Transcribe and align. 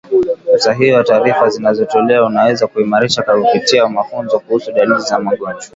usahihi 0.55 0.91
wa 0.93 1.03
taarifa 1.03 1.49
zinazotolewa 1.49 2.25
unaweza 2.27 2.67
kuimarishwa 2.67 3.23
kupitia 3.41 3.87
mafunzo 3.89 4.39
kuhusu 4.39 4.71
dalili 4.71 5.01
za 5.01 5.19
magonjwa 5.19 5.69